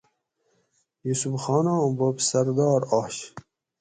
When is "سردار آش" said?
2.29-3.15